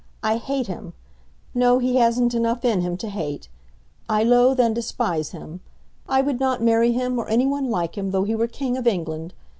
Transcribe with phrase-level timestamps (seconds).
[0.23, 0.93] I hate him.
[1.53, 3.49] No, he hasn't enough in him to hate.
[4.09, 5.59] I loathe and despise him.
[6.09, 8.87] I would not marry him or any one like him though he were King of
[8.87, 9.35] England.